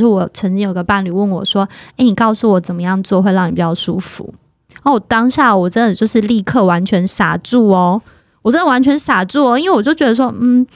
[0.00, 4.32] 就是我曾经有个伴侣问我说：“诶，你告诉我怎么样做会让你比较舒服？”
[4.72, 8.00] 然后我当下我真的就是立刻完全傻住哦，
[8.40, 10.66] 我真的完全傻住哦，因为我就觉得说，嗯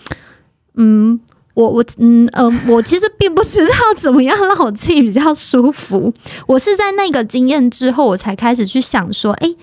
[0.74, 1.18] 嗯，
[1.54, 6.12] 我我嗯呃，我其实并不知道怎么样让我自己比较舒服。
[6.46, 9.56] 我是在那个经验之后，我才开始去想说，诶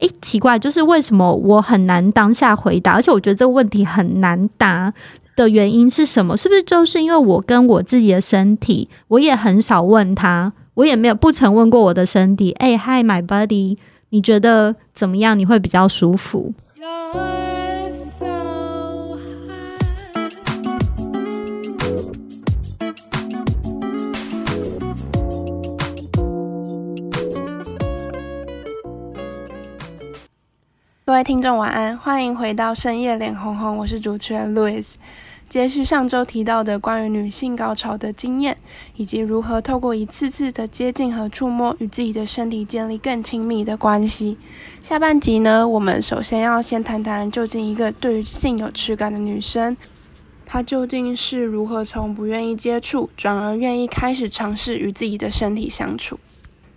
[0.00, 4.92] 诶，奇怪，就是为什么我很难当下回答，而且我觉得这个问题很难答。
[5.36, 6.36] 的原因是什么？
[6.36, 12.52] 是不是就是因为我跟我自己的身体，我也很少问他，我也没有不曾问过我的身体。
[12.52, 13.76] 哎，Hi my body，
[14.10, 15.36] 你觉得怎么样？
[15.36, 16.52] 你会比较舒服？
[31.06, 34.94] 各位听众晚安，欢迎回到深夜脸红红，我是主持人 Louis。
[35.54, 38.56] 接续上周提到的关于女性高潮的经验，
[38.96, 44.36] 以及如何透过一次次的接近和触摸，与自己的身体建立更亲密的关系。
[44.82, 49.76] 下半集呢，我们首先要先谈谈，究竟一个对于性有耻感的女生，
[50.44, 56.18] 她究竟是如何从不愿意接触，转而愿意开始尝试与自己的身体相处。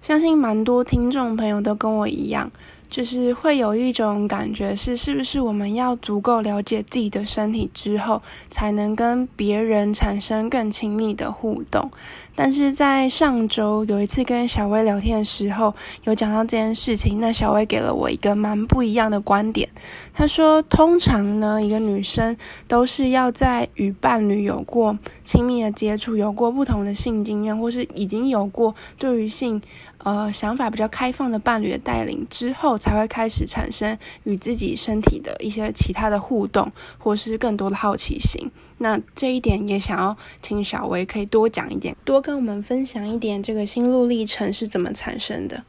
[0.04, 2.52] 相信蛮多听众朋友都跟我一样。
[2.90, 11.92] 就是会有一种感觉，是是不是我们要足够了解自己的身体之后，才能跟别人产生更亲密的互动？
[12.38, 19.68] 但是在上周有一次跟小薇聊天的时候，有讲到这件事情，那小薇给了我一个蛮不一样的观点。
[20.14, 29.60] 她说，通常呢，一个女生都是要在与伴侣有过亲密的接触，有过不同的性经验，或是已经有过对于性。
[30.04, 38.50] 呃，想法比较开放的伴侣的带领之后，才会开始产生与自己身体的一些其他的互动，或是更多的好奇心。
[38.78, 45.64] 那这一点也想要请小薇可以多讲一点，多跟我们分享一点这个心路历程是怎么产生的。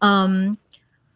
[0.00, 0.58] 嗯，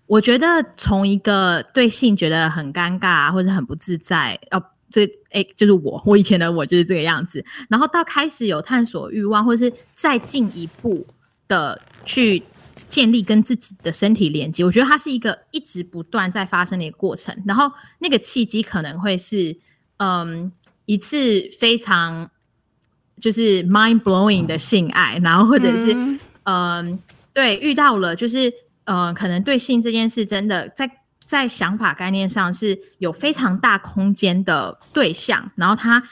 [0.06, 11.04] 我觉得从一个对性觉得很尴尬或者很不自在，哦，这哎就是我，我以前的我就是这个样子，然后到开始有探索欲望，或者是再进一步
[11.48, 11.82] 的。
[12.06, 12.42] 去
[12.86, 17.34] 建立跟自己的身体连接，我觉得它是一个一直不断在发生的一个过程。
[17.46, 19.56] 然后那个契机可能会是，
[19.96, 20.52] 嗯，
[20.84, 22.30] 一次非常
[23.24, 25.96] 就是 mind blowing 的性爱，然后或者是，
[26.42, 26.98] 嗯，
[27.32, 28.52] 对，遇到了就是，
[28.84, 30.90] 呃，可能对性这件事真的在
[31.24, 36.02] 在想法概念上是有非常大空间的对象，然后他。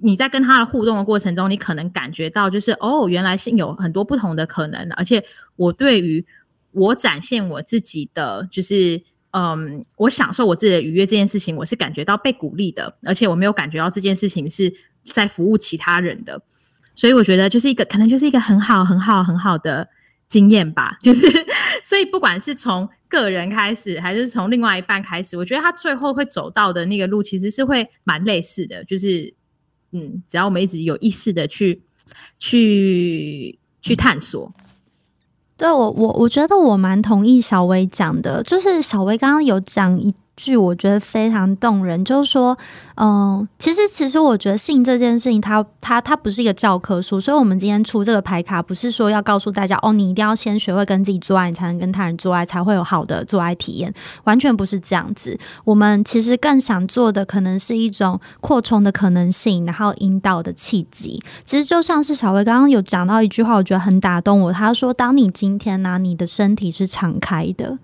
[0.00, 5.24] 你在跟他的互动的过程中，你可能感觉到就是哦，原来性有很多不同的可能，而且
[5.56, 6.24] 我对于
[6.70, 9.02] 我展现我自己的就是
[9.32, 14.72] 嗯，我享受我自己的愉悦这件事情，我是感觉到被鼓励的，而且我没有感觉到这件事情是
[15.12, 16.40] 在服务其他人的，
[16.94, 19.88] 所以我觉得就是一个可能就是一个很好很好很好的
[20.26, 21.26] 经验吧， 就是
[21.84, 29.34] 所以不管是从个人开始，还是从另外一半开始，我觉得他最后会走到的那个路其实是会蛮类似的，就是。
[29.90, 31.80] 嗯，只要我们一直有意识的去
[32.38, 34.52] 去去探索，
[35.56, 40.14] 对我我我觉得我蛮同意小薇讲的，就是小薇刚刚有讲一。
[40.38, 42.56] 句我觉得非常动人，就是说，
[42.94, 53.92] 嗯，其实其实我觉得性这件事情，它它它不是一个教科书，所以我们今天出这个牌卡，不是说要告诉大家，哦，你一定要先学会跟自己做爱，你才能跟他人做爱，才会有好的做爱体验，
[54.24, 55.36] 完全不是这样子。
[55.64, 61.20] 我们其实更想做的，可能是一种扩充的可能性，然后引导的契机。
[61.44, 64.52] 其实就像是小薇刚刚有讲到一句话，我觉得很打动我。
[64.52, 67.78] 他说：“当你今天呢，你的身体是敞开的。”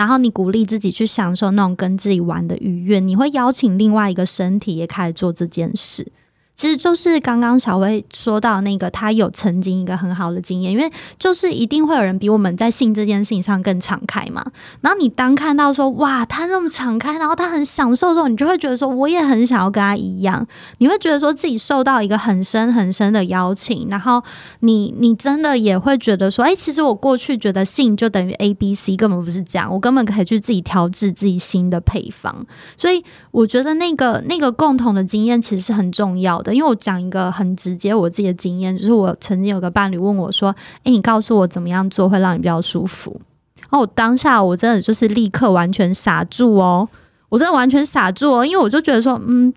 [0.00, 6.10] 然后你鼓励自己去享受那种跟自己玩的愉悦，你会邀请另外一个身体也开始做这件事。
[6.60, 14.44] 其实就是刚刚小薇说到那个，他有曾经一个很好的经验，因为就是一定会有人比我们在性这件事情上更敞开嘛。
[14.82, 20.46] 然后你当看到说哇，他那么敞开，然后他很享受的时候，你就会觉得说我也很想要跟他一样。
[20.76, 24.22] 你会觉得说自己受到一个很深很深的邀请，然后
[24.58, 32.46] 你你真的也会觉得说，哎，其实我过去觉得性就等于 A B C，根本不是这样，我根本可以去自己调制自己新的配方。
[32.76, 36.49] 所以我觉得那个那个共同的经验其实是很重要的。
[36.52, 40.54] 因为我讲一个很直接我自己的经验，就是我曾经有个伴侣问我说
[40.84, 43.20] ：“诶，你告诉我怎么样做会让你比较舒服？”
[43.62, 46.88] 然后我当下我真的就是立刻完全傻住哦，
[47.28, 49.52] 我真的完全傻住哦，因为我就觉得说，嗯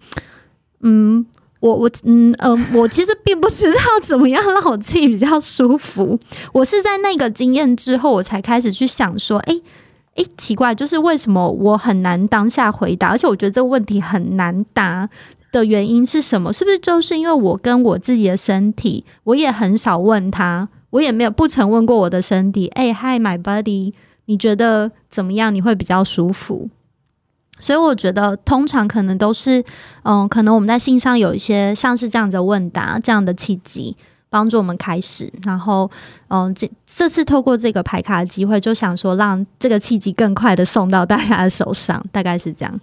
[0.81, 1.25] 嗯，
[1.59, 6.19] 我我嗯嗯，我其实并不知道怎么样让我自己比较舒服。
[6.51, 9.61] 我是在那个经验之后，我才开始去想说，诶
[10.15, 15.09] 诶，奇怪，就是为什么我很难当下回答，而且我觉得这个问题很难答。
[15.53, 16.51] 的原因是什么？
[16.51, 22.67] 是不是就是因为我跟我自己的身体，我也很少问他，我也没有不曾问过我的身体。
[22.69, 23.93] 哎，Hi my body，
[24.25, 25.53] 你觉得怎么样？
[25.53, 26.69] 你会比较舒服？
[27.59, 29.63] 所以我觉得，通常可能都是，
[30.01, 33.95] 嗯，可能我们在信上有一些像是这样的问答这样的契机，
[34.29, 35.31] 帮助我们开始。
[35.43, 35.89] 然后，
[36.29, 42.81] 嗯，这这次透过这个排卡的机会，就想说让这个契机更快的送到大家的手上，大概是这样。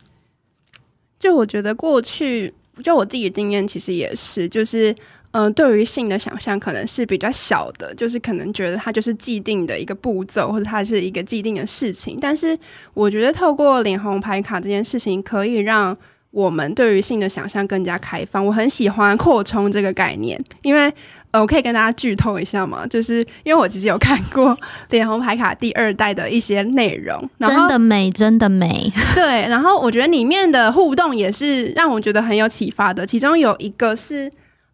[1.18, 2.54] 就我觉得过去。
[2.80, 4.94] 就我自己的经验，其实也是，就是，
[5.32, 12.18] 嗯，对于性的想象可能是比较小的，就是可能觉得它就是既定的一个步骤，或者它是一个既定的事情。
[12.20, 12.58] 但是，
[12.94, 15.96] 我觉得透过脸红牌卡这件事情，可以让
[16.30, 18.44] 我们对于性的想象更加开放。
[18.44, 20.92] 我很喜欢扩充这个概念，因为。
[21.32, 22.84] 呃，我可以跟大家剧透一下吗？
[22.88, 28.92] 就是因为我其实有看过脸红牌卡第二代的一些内容，真的美，真的美。
[29.14, 33.06] 对，然后我觉得里面的互动也是让我觉得很有启发的。
[33.06, 34.28] 其中有一个是，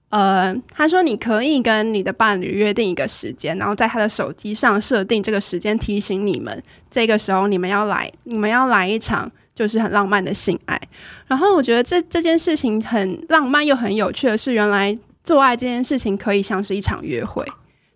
[0.09, 10.81] 呃，他说你可以跟你的伴侣约定一个时间，然后在他的手机上设定这个时间，提醒你们这个时候你们要来，你们要来一场就是很浪漫的性爱。
[11.27, 14.97] 然后我觉得这这件事情很浪漫又很有趣的是，原来。
[15.27, 17.45] 做爱这件事情可以像是一场约会，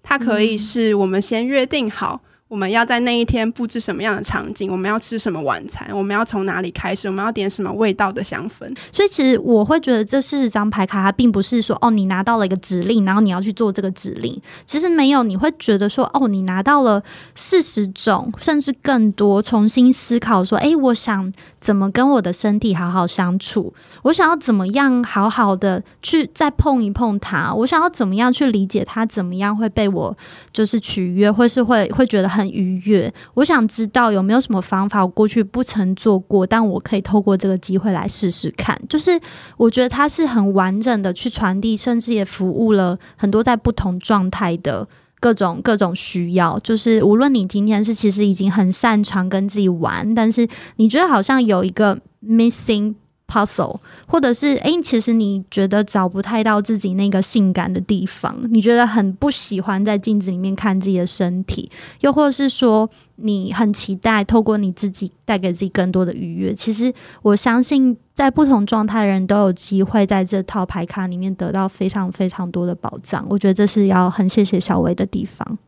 [0.03, 2.21] 它可以是我们先约定好。
[2.51, 4.73] 我们要在那一天布置什么样的场景？
[4.73, 5.89] 我们要吃什么晚餐？
[5.93, 7.07] 我们要从哪里开始？
[7.07, 8.69] 我们要点什么味道的香氛？
[8.91, 14.37] 所以，其实我会觉得这四十张牌卡，它并不是说哦，你拿到了一个指令，然后你要去做这个指令。
[14.67, 17.01] 其实没有，你会觉得说哦，你拿到了
[17.37, 23.73] 四十种，甚至更多，重新思考说，哎，我想怎么跟我的身体好好相处？
[24.03, 27.55] 我想要怎么样好好的去再碰一碰它？
[27.55, 29.07] 我想要怎么样去理解它？
[29.07, 30.17] 怎么样会被我
[30.53, 32.40] 就是取悦，或是会会觉得很。
[32.41, 38.81] 很愉悦，我想知道有没有什么方法，我过去不曾做过，但我可以透过这个机会来试试看。
[38.89, 39.11] 就是
[39.57, 44.89] 我觉得它是很完整的去传递，甚至也服务了很多在不同状态的
[45.21, 46.59] 各种各种需要。
[46.61, 52.95] 就是无论你今天是其实已经很擅长跟自己玩，但是你觉得好像有一个 missing。
[53.31, 53.79] puzzle，
[54.09, 66.53] 或者是诶，其实你觉得找不太到自己那个性感的地方，你觉得很不喜欢在镜子里面看自己的身体，又或者是说你很期待透过你自己带给自己更多的愉悦。
[66.53, 66.93] 其实
[67.23, 73.25] 我相信，在不同状态的人都有机会在这套牌卡里面得到非常非常多的宝藏。
[73.29, 75.59] 我觉得这是要很谢谢小薇的地方。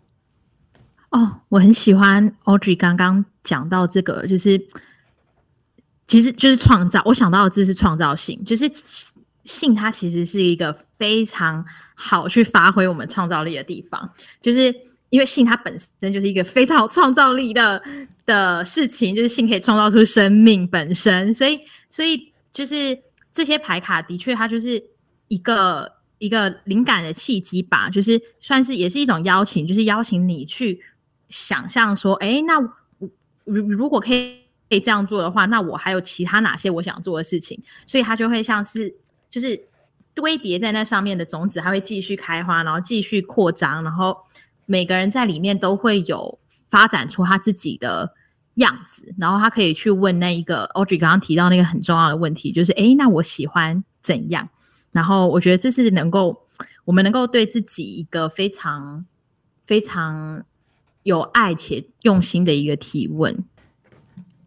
[1.10, 4.60] 哦，我很喜欢 Audrey 刚刚讲到这个，就是。
[6.12, 8.70] 其实就是创造，我想到的字是创造性，就是
[9.46, 11.64] 性，它其实是一个非常
[11.94, 14.12] 好去发挥我们创造力的地方。
[14.42, 14.74] 就是
[15.08, 17.82] 因为性它本身就是一个非常有创造力的
[18.26, 22.98] 的事情，就是性可以创造出生命本身，所以所以就是
[23.32, 24.84] 这些牌卡的确它就是
[25.28, 30.78] 一个一个灵感的契机吧，就是算是也是一种邀请，就是邀请你去
[31.30, 32.60] 想象说，哎，那
[33.44, 34.41] 如如果可以。
[34.72, 37.60] 可以这样做的话，那我还有其他哪些我想做的事情？
[37.86, 38.96] 所以它就会像是
[39.28, 39.62] 就是
[40.14, 44.16] 堆叠在那上面的种子，它会继续开花，然后继续扩张，然后
[44.64, 46.38] 每个人在里面都会有
[46.70, 48.14] 发展出他自己的
[48.54, 54.48] 样子，然后他可以去问那一个 Audrey 刚刚提到那个很重要的问题，就是哎，那我喜欢怎样？
[54.90, 56.46] 然后我觉得这是能够
[56.86, 59.04] 我们能够对自己一个非常
[59.66, 60.42] 非常
[61.02, 63.44] 有爱且用心的一个提问。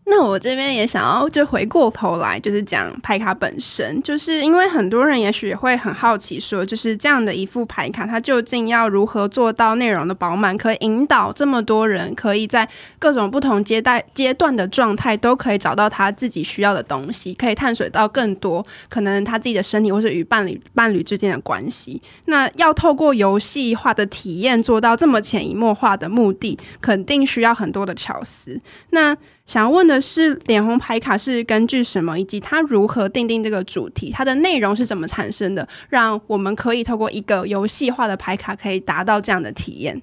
[0.07, 12.69] 那我这边也想要就回过头来，就是讲牌卡本身，就是因为很多人也许会很好奇，说就是这样的一副牌卡，它究竟要如何做到内容的饱满，可以引导这么多人，可以在
[12.99, 21.99] 各种不同阶段阶段的状态都可以找到他自己需要的东西，可以探索到更多可能他自己的身体或是与伴侣伴侣之间的关系。
[22.25, 28.59] 那要透过游戏化的体验做到这么潜移默化的目的，肯定需要很多的巧思。
[28.91, 34.09] 那想问的是，脸红牌卡是根据什么，以及它如何定定这个主题？
[34.09, 35.67] 它的内容是怎么产生的？
[35.87, 40.01] 让我们可以透过一个游戏化的牌卡，可以达到这样的体验。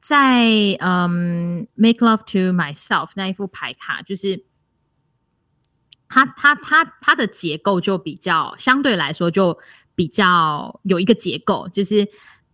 [0.00, 0.46] 在
[0.78, 4.44] 嗯，Make Love to Myself 那一副牌卡，就是
[6.08, 9.58] 它它它它的结构就比较相对来说就
[9.96, 12.06] 比较有一个结构，就是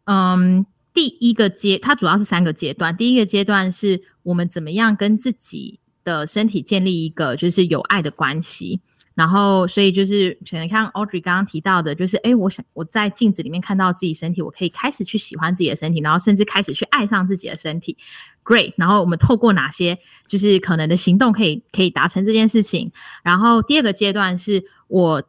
[0.05, 0.65] 嗯，
[0.95, 5.81] 第一个阶它主要是三个阶段，第一个阶段是我们怎么样跟自己。
[6.05, 8.81] 的身体建立一个就是有爱的关系，
[9.15, 17.97] 然后所以就是你看 Audrey 刚刚提到的，就是哎，我想我在镜子里面看到自己身体，我可以开始去喜欢自己的身体，然后甚至开始去爱上自己的身体
[18.45, 18.75] ，Great。
[18.77, 22.93] 然后我们透过哪些就是可能的行动可以可以达成这件事情？
[23.23, 25.23] 然后第二个阶段是我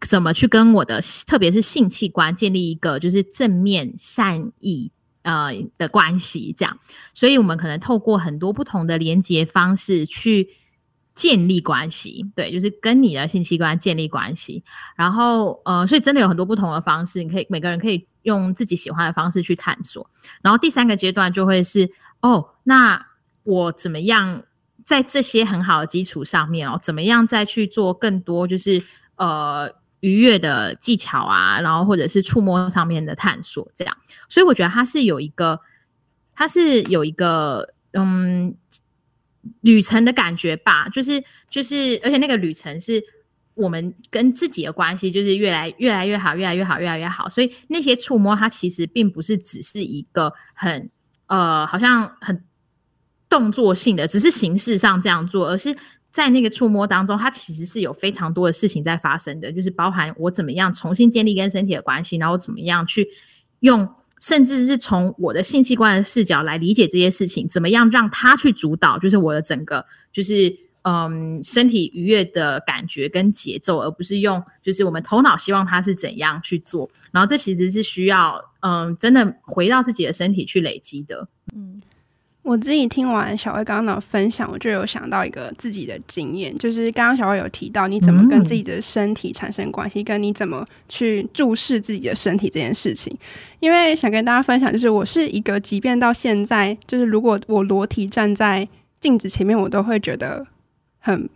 [0.00, 4.90] 怎么去跟我的特别是性器官建立一个就是正面善意
[5.28, 6.78] 呃的关系，这样，
[7.12, 10.48] 所以我们可能透过很多不同的连接方式去
[11.14, 14.64] 建立关系，对，就是跟你的性器官建立关系，
[14.96, 20.08] 然后呃，所以真的有很多不同的方式，你可以每个人可以用自己喜欢的方式去探索，
[20.40, 21.90] 然后第三个阶段就会是
[22.22, 23.06] 哦，那
[23.42, 24.42] 我怎么样
[24.82, 28.82] 在这些很好的基础上面哦，怎么样再去做更多就是
[29.16, 29.76] 呃。
[30.00, 33.96] 愉悦的技巧啊，然后或者是触摸上面的探索，这样，
[34.28, 35.60] 所以我觉得它是有一个，
[36.34, 38.54] 它是有一个嗯
[39.60, 43.02] 旅程的感觉吧，就是就是，而且那个旅程是
[43.54, 47.28] 我们跟自己的关系就是越来越来越好，越来越好，越来越好。
[47.28, 50.88] 所以那些触摸，它其实并不是只是一个很
[51.26, 52.44] 呃，好像很
[53.28, 55.76] 动作性的，只是形式上这样做，而是。
[56.10, 63.06] 在那个触摸当中，它其实是有非常多的事情在发生的，就是包含我怎么样重新建立跟身体的关系，然后怎么样去
[63.60, 63.88] 用，
[64.18, 81.77] 甚至是从我的性器官的视角来理解这些事情，怎么样让它去主导，就是我的整个就是嗯身体愉悦的感觉跟节奏，而不是用就是我们头脑希望它是怎样去做，然后这其实是需要嗯真的回到自己的身体去累积的，嗯。
[82.48, 93.14] 我自己听完小薇刚刚的分享，我就有想到一个自己的经验，就是刚刚小薇有提到你怎么跟自己的身体产生关系，跟你怎么去注视自己的身体这件事情。
[93.60, 98.66] 因为想跟大家分享，就是我是一个，即便到现在，就是如果我裸体站在
[98.98, 100.46] 镜子前面，我都会觉得
[101.00, 101.28] 很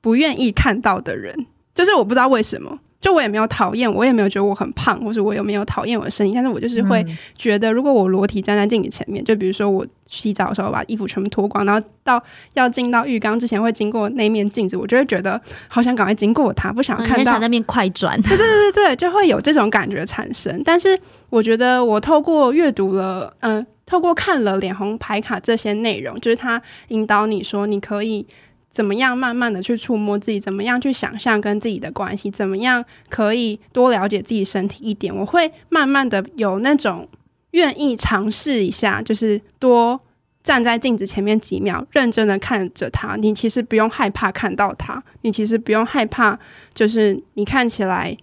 [0.00, 2.80] 不愿意看到的人，就是我不知道为什么。
[3.02, 7.04] 就我也没有讨厌，我也没有觉得我很胖，或者我有没有讨厌我的声音，但是我就是会
[7.36, 12.22] 觉得，如果我裸体站在镜子前面，就比如说我洗澡的时候把衣服全部脱光，然后到
[12.54, 18.22] 要进到浴缸之前会经过那面镜子，我就会觉得好想赶快经过它，不想看到那面快转。
[18.22, 20.62] 对对对对，就会有这种感觉产生。
[20.64, 20.96] 但是
[21.28, 28.24] 我觉得我透过阅读了，嗯，透过看了脸红牌卡这些内容，就是它引导你说你可以。
[28.72, 30.40] 怎么样慢慢的去触摸自己？
[30.40, 32.30] 怎么样去想象跟自己的关系？
[32.30, 35.14] 怎么样可以多了解自己身体一点？
[35.14, 37.06] 我会慢慢的有那种
[37.50, 40.00] 愿意尝试一下，就是多
[40.42, 43.14] 站在镜子前面几秒，认真的看着它。
[43.16, 46.38] 你其实不用害怕看到它，你其实不用害怕，
[46.72, 48.16] 就是你看起来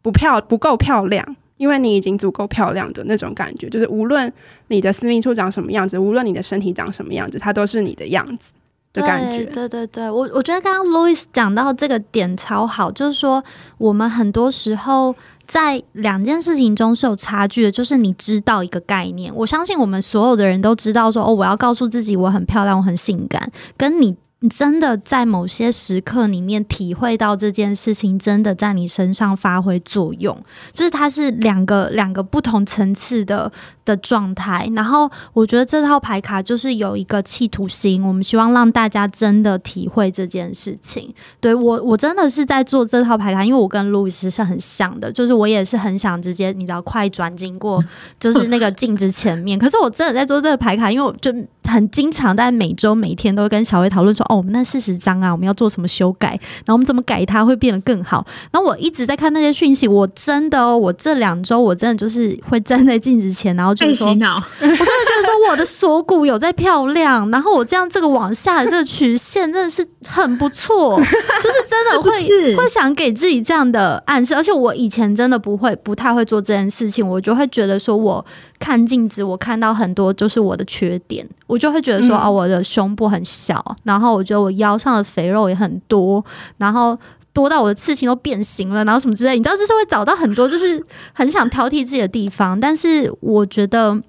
[0.00, 3.68] 不漂不够漂亮，因为你已经足够漂亮的那种感觉。
[3.68, 4.32] 就是无论
[4.68, 8.52] 你的私密处长什么样子，无论你的身体长什么样子，它都是你的样子。
[8.92, 13.42] 的感觉，对对对，我我觉得刚刚 Louis 讲到这个点超好，就是说
[13.78, 15.14] 我们很多时候
[15.46, 24.16] 在两件事情中是有差距的，就是你知道一个概念，我相信我们所有的人都知道说哦，我要告诉自己我很漂亮，我很性感，跟你。
[24.42, 30.36] 你真的在某些时刻里面体会到这件事情，真的在你身上发挥作用，
[30.72, 33.50] 就是它是两个两个不同层次的
[33.84, 34.68] 的状态。
[34.74, 41.14] 然后我觉得这套牌卡就是有一个企图心，我们希望让大家真的体会这件事情。
[41.38, 47.82] 对我，我真的是在做这套牌卡，因为我跟路易斯是很像的，就是我也是很想直接你知道快转经过，
[48.18, 49.56] 就是那个镜子前面。
[49.56, 51.32] 可是我真的在做这个牌卡，因为我就
[51.64, 54.24] 很经常但每周每天都会跟小薇讨论说。
[54.28, 56.30] 哦我们那四十张啊，我们要做什么修改？
[56.30, 58.26] 然后我们怎么改它会变得更好？
[58.50, 74.34] 然后我一直在看那些讯息，我真的哦，我这两周我真的就是会站在镜子前，然后就说，我真的觉得说我的锁骨有在漂亮，然后我这样这个往下的这个曲线真的是很不错， 就是真的会会想给自己这样的暗示。
[74.34, 78.24] 而且我以前真的不会不太会做这件事情，我就会觉得说我。
[78.58, 86.24] 看镜子，我看到很多就是我的缺点，我就会觉得说啊，我的胸部很小，然后我觉得我腰上的肥肉也很多，
[86.58, 86.96] 然后
[87.32, 90.80] 多到我的刺青都变形了，然后什么之类，你知道，就是会找到很多就是
[91.12, 92.60] 很想挑剔自己的地方。
[92.60, 94.00] 但是我觉得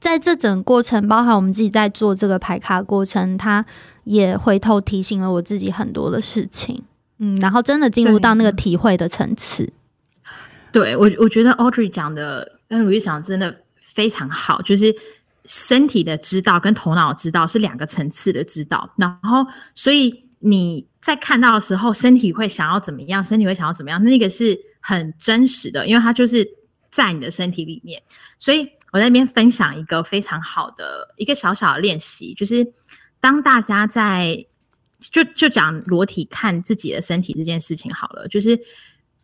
[0.00, 3.64] 在这整过程，包含我们自己在做这个排卡过程，他
[4.04, 6.82] 也回头提醒了我自己很多的事情。
[7.18, 9.72] 嗯，然后真的进入到那个体会的层次。
[10.72, 12.52] 对我，我觉得 Audrey 讲的。
[12.68, 14.92] 跟鲁豫讲真的非常好，就是
[15.44, 26.44] 身体的知道跟头脑知道是两个层次的知道，然后所以你在看到的时候，身体会想要怎么样，身体会想要怎么样，那个是很真实的，因为它就是
[26.90, 28.02] 在你的身体里面。
[28.36, 32.72] 所以我那边分享一个非常好的一个小小的练习，就是
[33.20, 34.46] 当大家在
[34.98, 38.58] 就就讲裸体看自己的身体这件事情好了，就是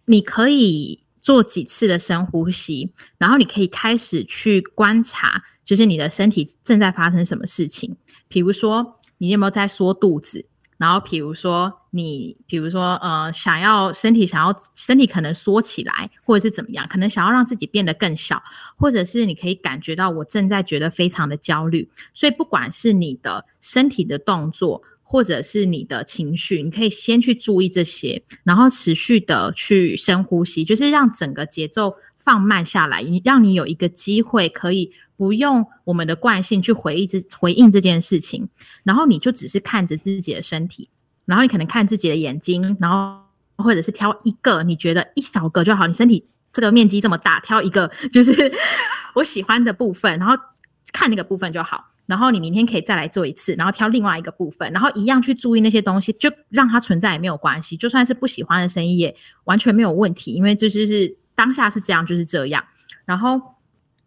[0.05, 1.01] 你可以。
[1.23, 7.97] 做几次的深呼吸，然后你可以开始去观察，就是你的身体正在发生什么事情。
[8.27, 10.45] 比如说，你有没有在缩肚子？
[10.79, 18.43] 然后，比如说，你比如说呃想要身体想要身体可能缩起来，或者是怎么样，可能想要让自己变得更小，
[18.77, 24.83] 或者是你可以感觉到我正在觉得非常的焦虑，所以不管是你的身体的动作。
[25.05, 38.49] 或者是你的情绪，你可以先去注意这些，然后持续的去深呼吸，就是让整个节奏放慢下来，你让你有一个机会可以不用我们的惯性去回忆这回应这件事情，
[38.85, 40.89] 然后你就只是看着自己的身体，
[41.33, 43.19] 然后你可能看自己的眼睛，然后
[43.57, 46.23] 或者是挑一个你觉得一小个就好，你身体
[46.53, 48.53] 这个面积这么大，挑一个 就是
[49.15, 50.37] 我喜欢的部分，然后
[50.93, 51.87] 看那个部分就好。
[52.05, 57.79] 然后你明天可以再来做一次，然后挑另外一个部分，然后一样去注意那些东西，就让它存在也没有关系。
[57.79, 62.63] 就算是不喜欢的声音也完全没有问题，因为就是是当下是这样就是这样。
[63.07, 63.41] 然后，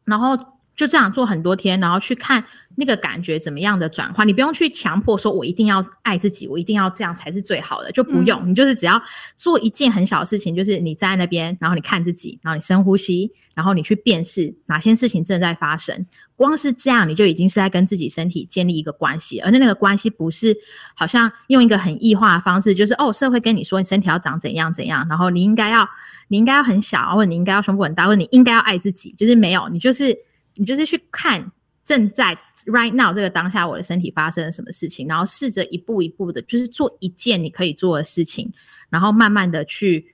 [0.03, 0.38] 然后
[0.75, 2.44] 就这样做很多天，然后去看
[2.75, 4.27] 那个感觉怎么样的转换。
[4.27, 8.50] 你不用去强迫说，我一定要爱自己，我一定要这样才是最好的，就不用。
[8.50, 9.01] 你就是只要
[9.38, 16.05] 做一件很小的事情，就是你站在那边，然后你看自己，然后你深呼吸，然后你去辨识哪些事情正在发生。
[16.36, 20.53] 光是这样，你就已经是在跟自己身体建立一个关系，而且那个关系不是
[20.94, 25.88] 好像用一个很异化的方式，就是哦，社会跟你说你身体要长怎样怎样，然后你应该要
[26.27, 30.13] 你应该要很小，或者你应该要胸部很大，或者你应该要爱自己，就是没有，你就是
[30.56, 31.52] 你就是去看
[31.84, 38.52] 正在 right now 这个当下我的身体发生了什么事情，然后试着一步一步的，就是做一件你可以做的事情，
[38.90, 40.12] 然后慢慢的去。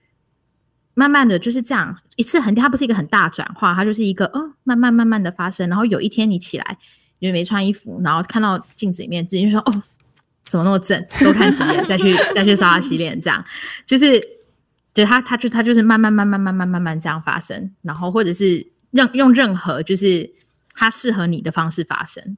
[0.93, 5.69] 慢慢的就是这样，一次很，它不是一个很大转化，它就是一个，哦，慢慢慢慢的发生。
[5.69, 6.77] 然后有一天你起来，
[7.19, 9.83] 因为没穿衣服，然后看到镜子里面自己就说，哦，
[10.47, 11.01] 怎么那么正？
[11.21, 13.43] 多看几眼，再去再去刷牙洗脸，这样，
[13.85, 14.21] 就是，
[14.93, 20.29] 对他，他就他就是慢慢慢慢慢慢慢慢这样发生，然后或者是任用任何就是
[20.73, 22.37] 它适合你的方式发生。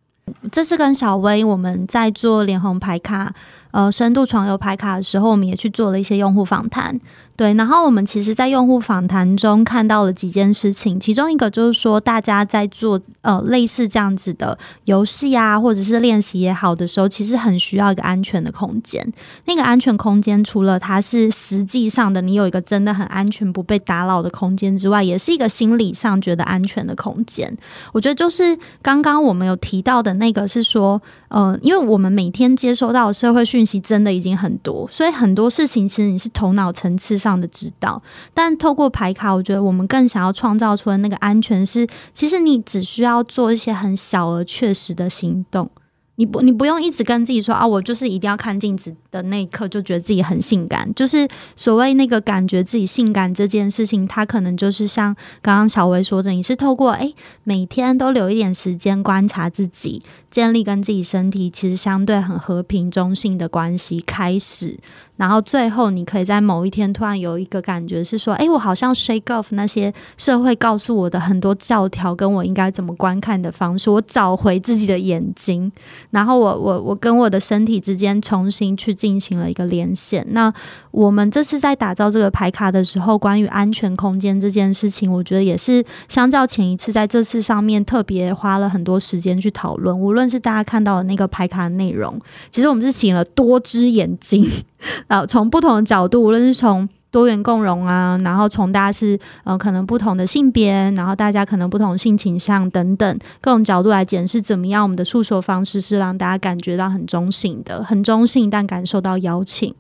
[0.52, 3.34] 这次跟小薇我们在做脸红牌卡，
[3.74, 6.98] 呃，深度床游排卡的时候，我们也去做了一些用户访谈。
[7.36, 19.04] 对，然后我们其实，在用户访谈中看到了几件事情，其中一个就是说，大家在做呃类似这样子的游戏啊，或者是练习也好的时候，其实很需要一个安全的空间。
[19.46, 27.52] 那个安全空间，除了它是实际上的，你有一个真的很安全、不被打扰的空间之外，也是一个心理上觉得安全的空间。
[27.94, 31.02] 我觉得就是刚刚我们有提到的那个，是说。
[31.30, 38.02] 呃，因为我们每天接收到社会讯息真的已经很多，所以很多事情其实你是头脑层次上的知道，
[38.34, 45.70] 但透过牌卡，我觉得我们更想要创造出的那个安全是，其实你只需要做一些很小而确实的行动。
[46.16, 50.88] 你不，你不用一直跟自己说啊，我就是一定要看镜子的那一刻就觉得自己很性感。
[50.94, 64.80] 就是所谓那个感觉自己性感这件事情，它可能就是像刚刚小薇说的，你是透过诶每天都留一点时间观察自己，建立跟自己身体其实相对很和平中性的关系开始。
[65.16, 75.72] 然后最后，你可以在某一天突然有一个感觉，是说，哎，我好像 shake off 那些社会告诉我的很多教条，跟我应该怎么观看的方式，我找回自己的眼睛，
[76.10, 80.26] 然后我我我跟我的身体之间重新去进行了一个连线。
[80.32, 80.52] 那
[80.90, 89.98] 我们这次在打造这个牌卡的时候，关于安全空间这件事情，我觉得也是相较前一次在这次上面特别花了很多时间去讨论。
[89.98, 92.18] 无论但是大家看到的那个牌卡内容，
[92.50, 94.50] 其实我们是请了多只眼睛。
[95.08, 109.76] 呃，从不同的角度，无论是从多元共融啊，然后从大家是呃可能不同的性别，然后大家可能不同性倾向等等各种角度来检视怎么样，我们的诉说方式是让大家感觉到很中性的，很中性，但感受到邀请。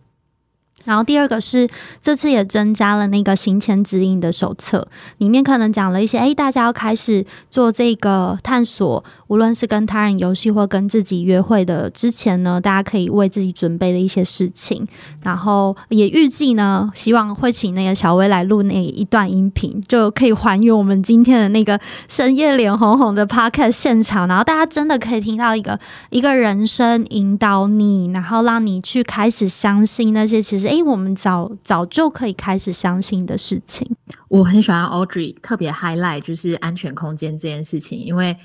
[0.86, 1.66] 然后第二个是
[2.02, 4.86] 这次也增加了那个行前指引的手册，
[5.20, 9.02] 里面可能讲了一些，哎，大家要开始做这个探索，
[9.34, 14.88] 无论是跟他人游戏或跟自己约会的之前呢，大家可以为自己准备的一些事情。
[15.24, 25.80] 然后也预计呢，希望会请那个小薇来录那一段音频，就可以还原我们今天的那个深夜脸红红的 podcast 现场，然后大家真的可以听到一个
[26.12, 30.67] 一个人声引导你，然后让你去开始相信那些其实。
[30.67, 33.89] 哎，我们早早就可以开始相信的事情。
[34.28, 38.36] 我很喜欢 Audrey 特别 highlight 就是安全空间这件事情，因为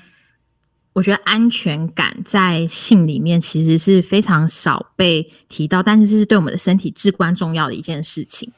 [0.93, 8.51] 我觉得安全感在性里面其实是非常少被提到，但是这是对我们的身体至关重要的一件事情。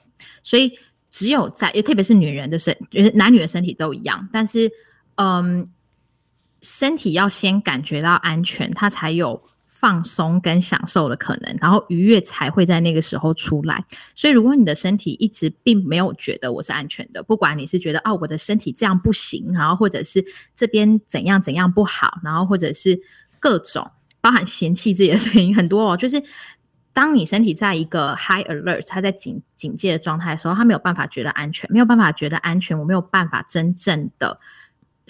[0.44, 0.72] 所以
[1.12, 2.76] 只有在，也特别是女人的身，
[3.14, 4.72] 男女的身体都一样，但是
[5.16, 5.70] 嗯，
[6.62, 9.42] 身体要先感觉到安全，它才有。
[9.82, 13.84] 放松跟享受的可能，然后愉悦才会在那个时候出来。
[14.16, 23.02] 所以，如果你的身体一直并没有觉得我是安全的，不管你是觉得哦我的身体这样不行，然后或者是这边怎样怎样不好，然后或者是
[23.40, 23.90] 各种
[24.22, 26.22] 包含嫌弃自己的声音很多哦，就是
[26.94, 34.40] 当你身体在一个 high alert，它在警警戒的状态的时候，它没有办法觉得安全，没有办法觉得安全，我没有办法真正的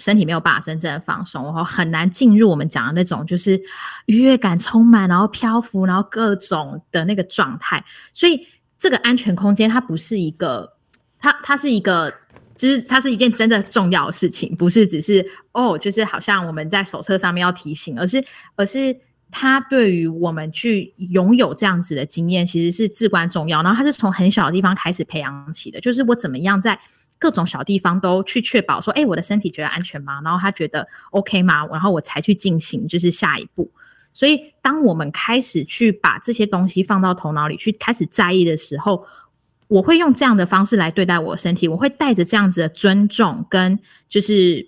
[0.01, 3.61] 身体没有办法真正的放松，然后很难进入我们讲的那种就是
[4.07, 7.85] 愉悦感充满，然后漂浮，然后各种的那个状态。
[8.11, 10.73] 所以这个安全空间它不是一个，
[11.19, 12.11] 它它是一个，
[12.55, 18.21] 就是它是一件真的重要的事情，不是只是哦，就是好像我们在手册上面要提醒，而是
[18.55, 18.99] 而是。
[19.33, 23.63] 它对于我们去拥有这样子的经验，其实是至关重要。
[23.63, 26.77] 然后它是从很小的地方开始培养起的，就是我怎么样在
[27.21, 30.19] 各种小地方都去确保说，哎，我的身体觉得安全吗？
[30.23, 31.67] 然后他觉得 OK 吗？
[31.67, 33.69] 然后我才去进行就是下一步。
[34.11, 39.05] 所以当我们开始去把这些东西放到头脑里去开始在意的时候，
[39.67, 43.77] 我会用这样的方式来对待我的身体，我会带着这样子的尊重跟
[44.09, 44.67] 就是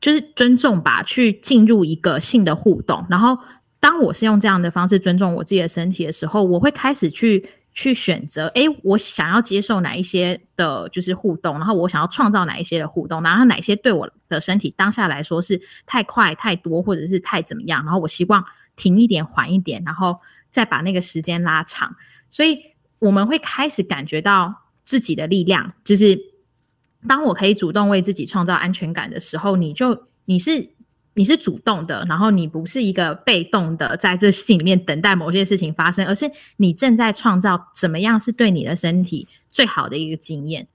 [0.00, 3.38] 就是尊重吧，去进入一个性的互动，然后。
[3.80, 18.44] 当我是用这样的方式尊重我自己的身体的时候，我会开始去去选择，哎，我想要接受哪一些的，就是互动，然后我想要创造哪一些的互动，然后哪些对我的身体当下来说是太快、太多，或者是太怎么样，然后我希望
[18.76, 21.96] 停一点、缓一点，然后再把那个时间拉长。
[22.30, 22.58] 所以
[23.00, 26.16] 我们会开始感觉到自己的力量，就是
[27.08, 30.73] 当我可以主动为自己创造安全感的时候，你就你是。
[31.14, 40.66] 你是主动的，然后你不是一个被动的，在这戏里面等待某些事情发生，而是你正在创造怎么样是对你的身体最好的一个经验。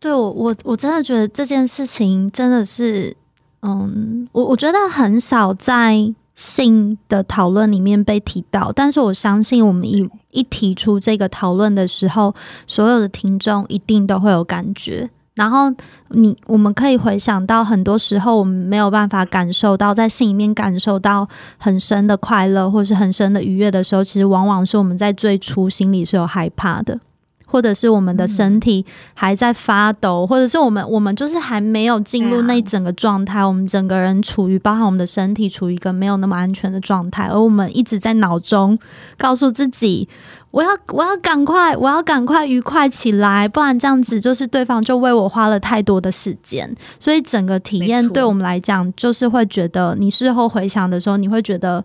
[0.00, 3.16] 对我，我我真的觉得这件事情真的是，
[3.62, 12.32] 嗯，我我觉得很少在性的讨论里面被提到，但是我相信我们一一提出这个讨论的时候，
[12.66, 15.10] 所有的听众一定都会有感觉。
[15.38, 15.72] 然后
[16.08, 26.98] 你我们可以回想到，很多时候我们没有办法感受到，在心里面感受到很深的快乐，或是很深的愉悦的时候，其实往往是我们在最初心里是有害怕的，
[27.46, 38.76] 或者是我们的身体还在发抖，或者是我们我们就是还没有进入那整个状态，我们整个人处于包含我们的身体处于一个没有那么安全的状态，而我们一直在脑中
[39.16, 40.08] 告诉自己。
[40.58, 46.68] 我要我要赶快我要赶快愉快起来，不然这样子就是对方就为我花了太多的时间，
[46.98, 51.84] 所以整个体验对我们来讲就是会觉得，你事后回想的时候，你会觉得。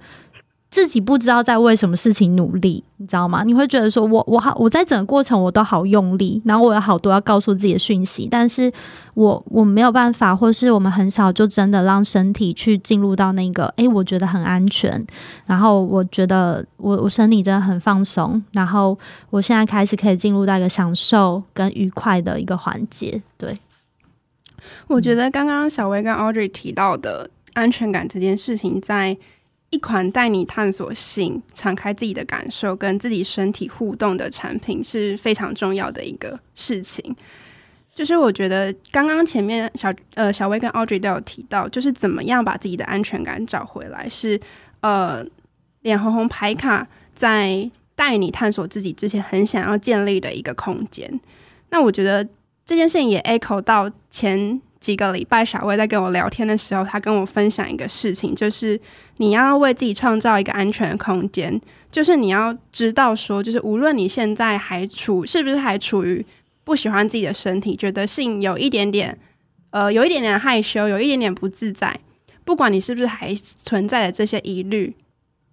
[0.74, 3.44] 自己不知道在为什么事情努力，你知道吗？
[3.44, 8.74] 你会觉得说，我我好，我在整个过程我都好用力，然后我有好多要告诉自己的讯息，但是
[9.14, 15.06] 我我没有办法，或是我们很少就真的让身体去进入到那个，诶，我觉得很安全，
[15.46, 18.98] 然后我觉得我我身体真的很放松，然后
[19.30, 23.22] 我现在开始可以进入到一个享受跟愉快的一个环节。
[23.38, 23.56] 对，
[24.88, 29.16] 我觉得刚刚小薇跟 Audrey 提到的安全感这件事情，在。
[29.74, 37.16] 一款带你探索性、敞开自己的感受、跟自己身体互动的产品是非常重要的一个事情。
[37.96, 44.40] 就是我觉得刚刚前面小呃小薇跟 Audrey 都有提到，就是怎么样把自己的安全感找回来，是
[44.82, 45.26] 呃
[45.82, 51.20] 脸红红牌卡在带你探索自己之前很想要建立的一个空间。
[51.72, 52.24] 那我觉得
[52.64, 54.62] 这件事情也 echo 到前。
[54.84, 58.78] 几个礼拜，小薇在跟我聊天的时候，她跟我分享一个事情，就是
[59.16, 66.26] 你要为自己创造一个安全的空间，就是你要知道说，就是无论你现在还处是不是还处于
[66.66, 69.18] 不喜欢自己的身体，觉得性有一点点
[69.70, 71.98] 呃有一点点害羞，有一点点不自在，
[72.44, 74.94] 不管你是不是还存在的这些疑虑，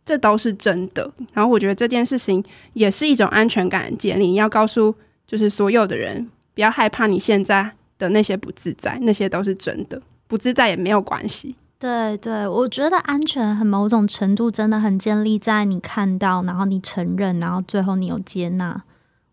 [0.05, 1.09] 这都是真的。
[1.33, 4.93] 然后我觉得这件事情也是一种安全感的建立，你要告诉
[5.25, 7.71] 就是所有的人，不要害怕你现在。
[8.01, 11.55] 的那些不自在，那些都是真的，不自在也没有关系。
[11.79, 18.83] 对对，我觉得安全很某种程度真的很建立在你看到，然后你承认，然后最后你有接纳。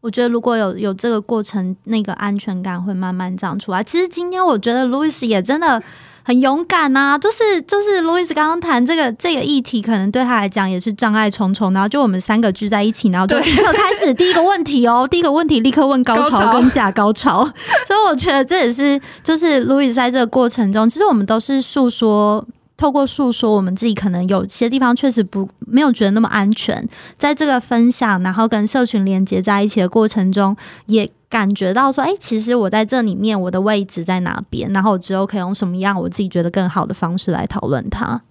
[0.01, 3.83] 我觉得如果有有这个过程，那个安全感会慢慢长出来。
[3.83, 5.81] 其实今天我觉得路易斯也真的。
[6.27, 11.71] 很勇敢呐，就是就是路易斯刚刚谈这个这个议题，可能对他来讲也是障碍重重。
[11.71, 17.45] 然后就我们三个聚在一起，然后就立刻开始第一个问题哦， 第一个问题立刻问高潮跟假高潮。
[17.87, 22.45] 所以我觉得这也是就是路易斯在这个过程中，其实我们都是诉说。
[22.77, 26.87] 透过诉说，我们自己可能有些地方确实不没有觉得那么安全，
[27.17, 38.21] 在这个分享，然后跟社群连接在一起的过程中，也感觉到说，哎，其实我在这里面，我的位置在哪边，然后我之后可以用什么样我自己觉得更好的方式来讨论它。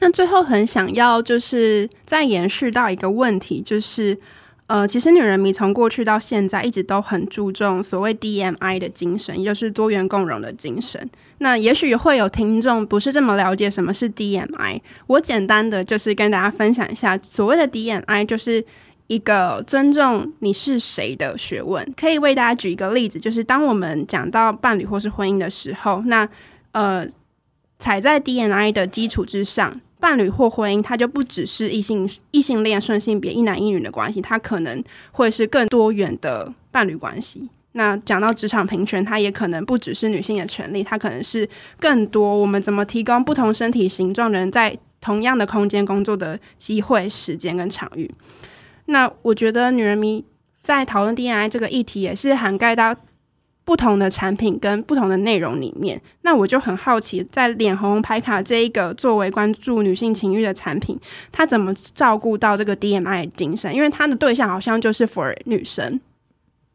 [0.00, 4.16] 那最后很想要就是再延续到一个问题，就是。
[4.66, 11.10] 呃，其实女人迷从过去到现在一直都很注重所谓 DMI 的精神，也就是多元共融的精神。
[11.42, 18.62] 那也许会有听众不是这么了解什么是 DMI，我简单的就是跟大家分享一下，所谓的 DMI 就是
[19.06, 21.94] 一个尊重你是谁的学问。
[21.96, 26.28] 可以为大家举一个例子，就是当我们讲到伴侣或是婚姻的时候，那
[26.72, 27.06] 呃，
[27.78, 37.48] 踩在 DNI 的基础之上，伴侣或婚姻，它就不只是异性异性恋顺性别一男一女的关系，它可能会是更多元的伴侣关系。
[37.72, 48.10] 那讲到职场平权，它也可能不只是女性的权利，它可能是更多我们怎么提供不同身体形状的人在同样的空间工作的机会、时间跟场域。
[48.86, 50.24] 那我觉得女人迷
[50.62, 52.94] 在讨论 DNI 这个议题，也是涵盖到
[53.64, 56.02] 不同的产品跟不同的内容里面。
[56.22, 60.98] 那我就很好奇，在脸红拍卡这一个作为关注女性情欲的产品，
[61.30, 63.72] 它怎么照顾到这个 DMI 精神？
[63.72, 66.00] 因为它的对象好像就是 for 女生。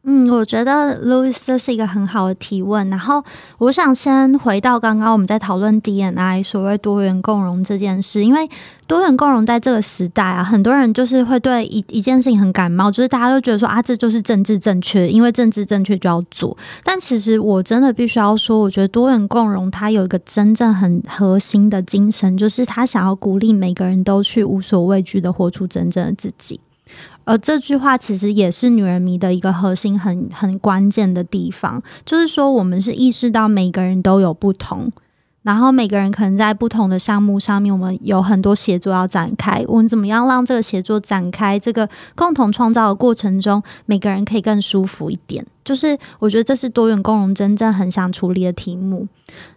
[0.08, 2.88] 嗯，我觉得 Louis 这是一个很好的提问。
[2.88, 3.20] 然后，
[3.58, 8.48] 我想先回到刚刚我们在讨论 DNI 所谓多元共融这件事，因为
[8.86, 16.56] 多元共融在这个时代啊，很多人就是会对一一件事情很感冒，就是大家都觉得说啊，这就是政治正确，因为政治正确就要做。
[16.84, 26.60] 但其实我真的必须要说，我觉得多元共融它有一个真正很核心的精神，就是他想要鼓励每个人都去无所畏惧的活出真正的自己。
[27.26, 34.90] 而这句话其实也是女人迷的一个核心，很很关键的地方，就是说我们是意识到每个人都有不同，
[35.42, 39.64] 然后每个人可能在不同的项目上面，我们有很多协作要展开。
[39.66, 41.58] 我们怎么样让这个协作展开？
[41.58, 45.44] 这个共同创造的过程中，每个人可以更舒服一点。
[45.66, 49.06] 就是我觉得这是多元共融真正很想处理的题目。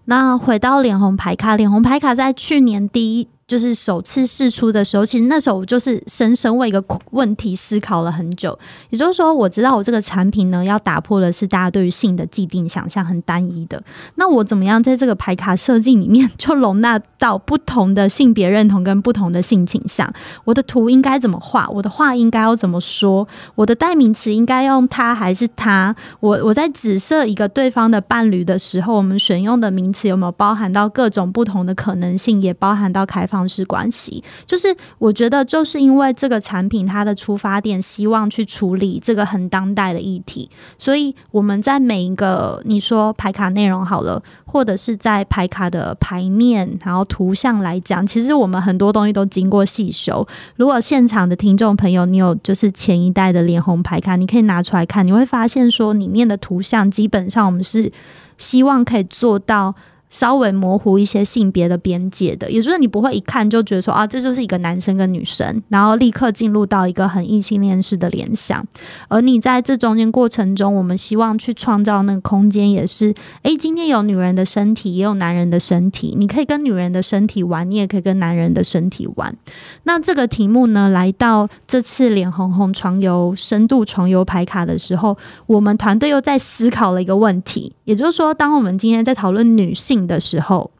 [0.05, 3.29] 那回到脸红牌卡，脸红牌卡在去年第一。
[3.49, 8.55] 就是首次试出的时候，其实那时候我就是深深为一个问题思考了很久。
[8.91, 13.81] 也就是说，我知道我这个产品呢，要打破的是大家对于性的既定想象，很单一的。
[14.17, 20.07] 那我怎么样在这个牌卡设计里面， 就容纳到不同的性别认同跟不同的性倾向？
[20.43, 21.67] 我的图应该怎么画？
[21.69, 23.27] 我的话应该要怎么说？
[23.55, 25.95] 我的代名词应该用他还是他？
[26.19, 32.39] 我我在指涉一个对方的伴侣的时候，我们选用的名词有没有包含到各种不同的可能性？
[32.41, 33.49] 也包含到开放。
[33.49, 34.67] 式关系，就是
[34.99, 50.27] 我觉得，就是因为这个产品它的出发点希望去处理这个很当代的议题，所以我们在每一个你说排卡内容好了，或者是在排卡的牌面，然后图像来讲，其实我们很多东西都经过细修。
[50.55, 57.91] 如果现场的听众朋友，你有就是前一代的脸红牌卡，你可以拿出来看，你会发现说里面的图像基本上我们是
[58.37, 59.75] 希望可以做到。
[60.09, 68.65] 稍微模糊一些性别的边界的，也就是你不会一看就觉得说啊，这就是一个男生跟女生，然后立刻进入到一个很异性恋式的联想。
[69.07, 79.35] 而你在这中间过程中，我们希望去创造那个空间，也是诶，今天有女人的身体，也有男人的身体，你可以跟女人的身体玩，你也可以跟男人的身体玩。
[79.83, 89.98] 那这个题目呢，来到这次脸红红床游深度床游牌卡的时候，我们团队又在思考了一个问题，也就是说，当我们今天在讨论女性。
[90.05, 90.71] 的时候。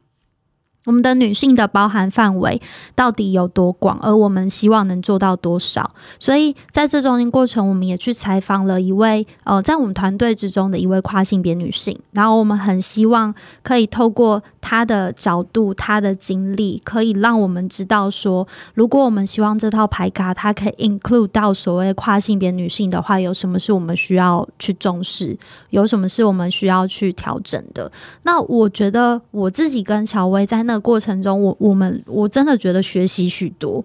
[0.90, 2.60] 我们的女性的包含范围
[2.96, 4.00] 到底有多广？
[4.02, 5.92] 而我们希望能做到多少？
[6.18, 11.96] 所以在这中间过程，我们也去采访了一位呃，在我们团队之中的一位跨性别女性。
[12.14, 25.38] 然后我们很希望可以透过她的角度、她的经历，可以让我们知道说，如果我们希望这套牌卡它可以 include 到所谓跨性别女性的话，有什么是我们需要去重视？
[25.70, 27.92] 有什么是我们需要去调整的？
[28.24, 30.64] 那我觉得我自己跟乔薇在。
[30.64, 33.84] 那个过程中，我我们我真的觉得学习许多，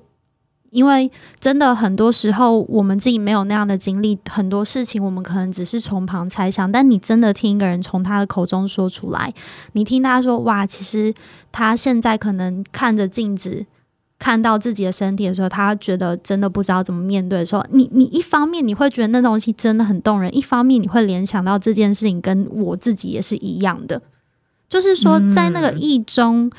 [0.71, 6.71] 因为真的很多时候我们自己没有那样的经历，很多事情我们可能只是从旁猜想。
[6.73, 9.33] 但你真的听一个人从他的口中说出来，
[9.73, 11.15] 你听他说哇，其实
[11.53, 13.65] 他现在可能看着镜子，
[14.19, 24.03] 看到自己的身体的时候，他觉得真的不知道怎么面对的时候，你你一方面你会觉得那东西真的很动人，一方面你会联想到这件事情跟我自己也是一样的，
[24.69, 26.51] 就是说在那个意中。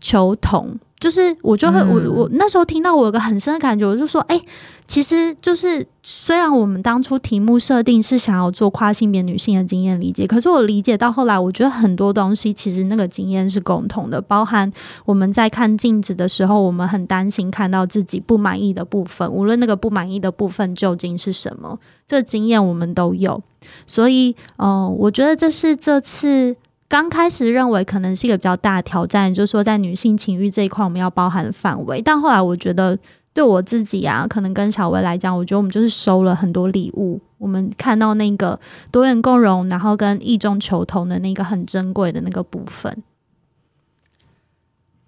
[0.00, 4.40] 求同，就是我就会我我那时候听到我有个很深的感觉，我就说，哎，
[4.88, 14.70] 其实就是虽然我们当初题目设定是想要做跨性别女性的经验理解，可是我理解到后来，我觉得很多东西其实那个经验是共同的，包含
[15.04, 23.42] 我们在看镜子的时候，我们很担心看到自己不满意的部分，无论那个不满意的部分究竟是什么，这经验我们都有，
[23.86, 26.56] 所以，嗯，我觉得这是这次。
[26.90, 32.02] 刚开始认为可能是一个比较大的挑战，就是说在女性情欲这一块我们要包含范围。
[32.02, 32.98] 但后来我觉得
[33.32, 37.20] 对我自己啊，可能跟小薇来讲，我觉得我们就是收了很多礼物。
[37.38, 38.58] 我们看到那个
[38.90, 42.92] 多元共融，然后跟异中求同的那个很珍贵的那个部分。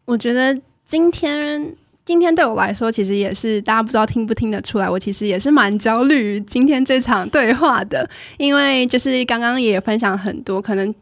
[0.05, 10.95] 我觉得今天今天对我来说，其实也是大家不知道听不听得出来，我其实也是蛮焦虑今天这场对话的，因为就是刚刚也分享很多，可能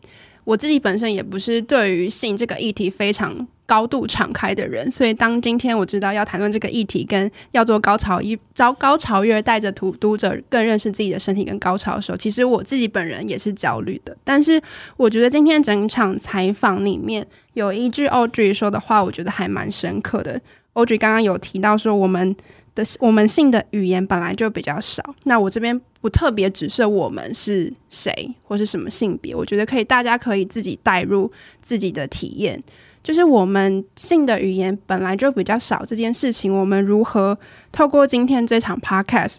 [0.51, 14.17] 我自己本身也不是对于性这个议题非常高度敞开的人，所以当今天我知道要谈论这个议题，跟要做高潮一招高潮月，带着读读者更认识自己的身体跟高潮的时候，其实我自己本人也是焦虑的。
[14.25, 14.61] 但是
[14.97, 20.41] 我觉得今天整场采访里面有一句 Audrey 说的话，我觉得还蛮深刻的。
[20.75, 22.35] Audrey 刚刚有提到说，我们
[22.75, 25.03] 的我们性的语言本来就比较少。
[25.25, 31.31] 那我这边不特别指涉我们是谁或是什么性别，我觉得可以，大家可以自己带入
[31.61, 32.61] 自己的体验。
[33.03, 37.39] 就是我们性的语言本来就比较少这件事情，我们如何
[37.73, 39.39] 透过今天这场 Podcast，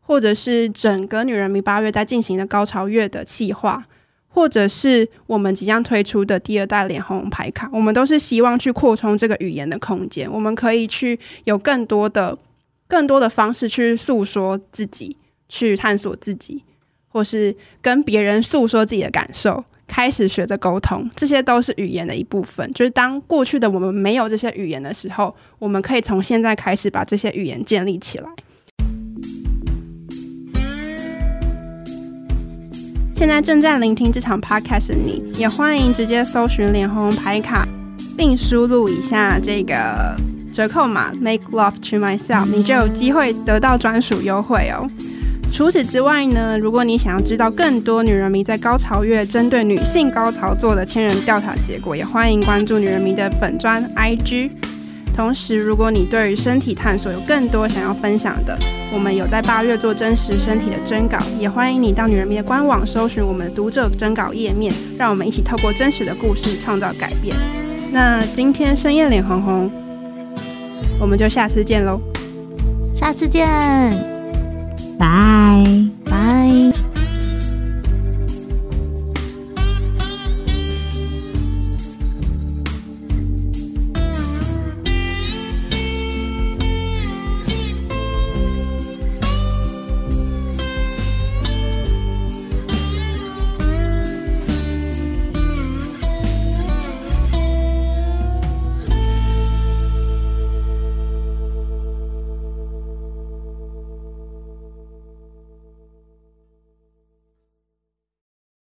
[0.00, 3.82] 或者是整个女人迷八月在进行的高潮月的计划。
[4.28, 10.30] 或者是我们即将推出的第二代脸红牌卡，我们都是希望去扩充这个语言的空间。
[10.30, 12.36] 我们可以去有更多的、
[12.88, 15.16] 更多的方式去诉说自己，
[15.48, 16.62] 去探索自己，
[17.08, 21.10] 或是跟别人诉说自己的感受，开始学着沟通。
[21.16, 22.70] 这些都是语言的一部分。
[22.72, 28.28] 就是当过去的我们没有这些语言的时候，我们可以从现在开始把这些语言建立起来。
[33.14, 37.66] 现在正在聆听这场 podcast 的你，也欢迎直接搜寻脸红牌卡，
[38.14, 40.14] 并输入一下这个
[40.56, 44.88] 折扣码 make love to myself，你就有机会得到专属优惠哦。
[45.52, 54.50] 除此之外呢，如果你想要知道更多女人迷在高潮月针对女性高潮做的千人调查结果，也欢迎关注女人迷的粉砖 IG。
[55.14, 58.58] 同时，如果你对于身体探索有更多想要分享的，
[58.94, 67.36] 我们有在八月做真实身体的征稿，也欢迎你到女人迷的官网搜寻我们的读者征稿页面，让我们一起透过真实的故事创造改变。
[67.92, 69.70] 那今天深夜脸红红，
[70.98, 72.00] 我们就下次见喽
[72.94, 73.46] 下次见。
[74.98, 75.64] 拜
[76.04, 76.85] 拜